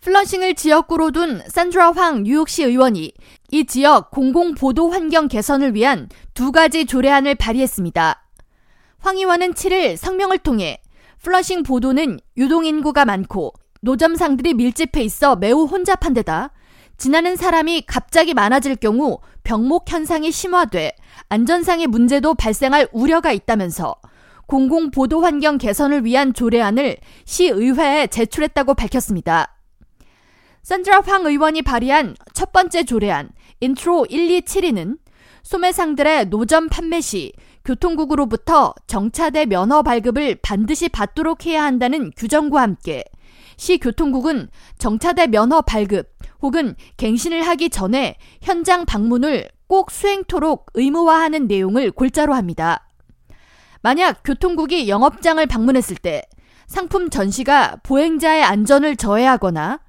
[0.00, 3.12] 플러싱을 지역구로 둔 산드라 황 뉴욕시 의원이
[3.50, 8.22] 이 지역 공공보도 환경 개선을 위한 두 가지 조례안을 발의했습니다.
[9.00, 10.80] 황 의원은 7일 성명을 통해
[11.22, 13.52] 플러싱 보도는 유동인구가 많고
[13.82, 16.50] 노점상들이 밀집해 있어 매우 혼잡한 데다
[16.96, 20.92] 지나는 사람이 갑자기 많아질 경우 병목 현상이 심화돼
[21.28, 23.96] 안전상의 문제도 발생할 우려가 있다면서
[24.46, 26.96] 공공보도 환경 개선을 위한 조례안을
[27.26, 29.59] 시의회에 제출했다고 밝혔습니다.
[30.62, 34.98] 산드라 황 의원이 발의한 첫 번째 조례안 인트로 1272는
[35.42, 37.32] 소매상들의 노점 판매 시
[37.64, 43.04] 교통국으로부터 정차대 면허 발급을 반드시 받도록 해야 한다는 규정과 함께
[43.56, 46.08] 시 교통국은 정차대 면허 발급
[46.42, 52.88] 혹은 갱신을 하기 전에 현장 방문을 꼭 수행토록 의무화하는 내용을 골자로 합니다.
[53.82, 56.22] 만약 교통국이 영업장을 방문했을 때
[56.66, 59.80] 상품 전시가 보행자의 안전을 저해하거나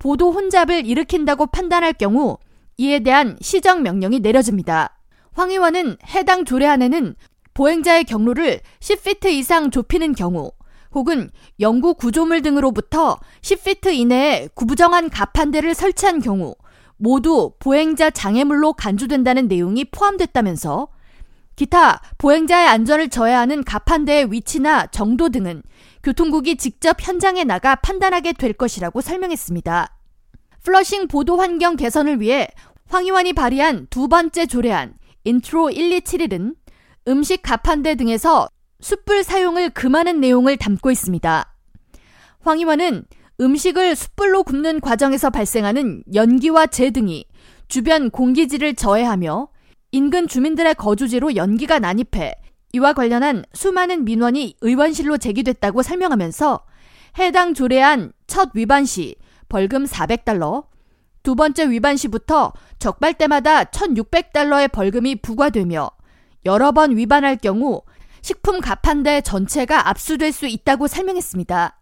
[0.00, 2.38] 보도 혼잡을 일으킨다고 판단할 경우
[2.78, 4.98] 이에 대한 시정 명령이 내려집니다.
[5.32, 7.14] 황 의원은 해당 조례안에는
[7.54, 10.50] 보행자의 경로를 10피트 이상 좁히는 경우
[10.92, 16.56] 혹은 영구 구조물 등으로부터 10피트 이내에 구부정한 가판대를 설치한 경우
[16.96, 20.88] 모두 보행자 장애물로 간주된다는 내용이 포함됐다면서
[21.60, 25.62] 기타 보행자의 안전을 저해하는 가판대의 위치나 정도 등은
[26.02, 29.94] 교통국이 직접 현장에 나가 판단하게 될 것이라고 설명했습니다.
[30.62, 32.48] 플러싱 보도 환경 개선을 위해
[32.88, 34.94] 황 의원이 발의한 두 번째 조례안
[35.24, 36.54] 인트로 1271은
[37.08, 38.48] 음식 가판대 등에서
[38.80, 41.54] 숯불 사용을 금하는 내용을 담고 있습니다.
[42.40, 43.04] 황 의원은
[43.38, 47.26] 음식을 숯불로 굽는 과정에서 발생하는 연기와 재 등이
[47.68, 49.48] 주변 공기질을 저해하며
[49.92, 52.34] 인근 주민들의 거주지로 연기가 난입해
[52.72, 56.64] 이와 관련한 수많은 민원이 의원실로 제기됐다고 설명하면서
[57.18, 59.16] 해당 조례안 첫 위반 시
[59.48, 60.66] 벌금 400달러,
[61.24, 65.90] 두 번째 위반 시부터 적발 때마다 1,600달러의 벌금이 부과되며
[66.46, 67.82] 여러 번 위반할 경우
[68.22, 71.78] 식품 가판대 전체가 압수될 수 있다고 설명했습니다.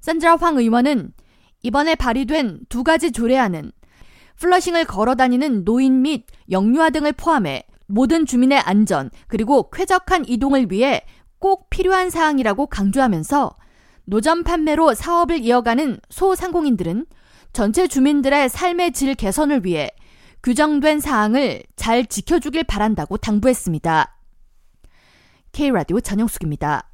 [0.00, 1.12] 산드라 황 의원은
[1.62, 3.72] 이번에 발의된 두 가지 조례안은
[4.38, 11.04] 플러싱을 걸어 다니는 노인 및 영유아 등을 포함해 모든 주민의 안전 그리고 쾌적한 이동을 위해
[11.38, 13.56] 꼭 필요한 사항이라고 강조하면서
[14.04, 17.06] 노점 판매로 사업을 이어가는 소상공인들은
[17.52, 19.90] 전체 주민들의 삶의 질 개선을 위해
[20.42, 24.16] 규정된 사항을 잘 지켜주길 바란다고 당부했습니다.
[25.52, 26.87] K라디오 전영숙입니다.